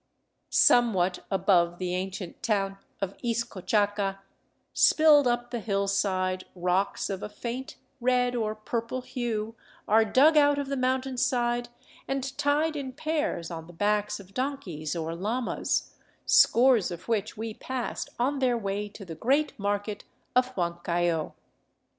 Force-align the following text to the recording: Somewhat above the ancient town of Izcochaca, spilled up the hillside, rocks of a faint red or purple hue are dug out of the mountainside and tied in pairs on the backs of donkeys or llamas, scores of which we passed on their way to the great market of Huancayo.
Somewhat 0.49 1.23
above 1.29 1.77
the 1.77 1.93
ancient 1.93 2.41
town 2.41 2.79
of 3.03 3.15
Izcochaca, 3.23 4.17
spilled 4.73 5.27
up 5.27 5.51
the 5.51 5.59
hillside, 5.59 6.45
rocks 6.55 7.07
of 7.11 7.21
a 7.21 7.29
faint 7.29 7.75
red 7.99 8.33
or 8.35 8.55
purple 8.55 9.01
hue 9.01 9.53
are 9.87 10.03
dug 10.03 10.37
out 10.37 10.57
of 10.57 10.69
the 10.69 10.75
mountainside 10.75 11.69
and 12.07 12.35
tied 12.35 12.75
in 12.75 12.93
pairs 12.93 13.51
on 13.51 13.67
the 13.67 13.73
backs 13.73 14.19
of 14.19 14.33
donkeys 14.33 14.95
or 14.95 15.13
llamas, 15.13 15.93
scores 16.25 16.89
of 16.89 17.07
which 17.07 17.37
we 17.37 17.53
passed 17.53 18.09
on 18.17 18.39
their 18.39 18.57
way 18.57 18.89
to 18.89 19.05
the 19.05 19.13
great 19.13 19.53
market 19.59 20.03
of 20.35 20.47
Huancayo. 20.55 21.35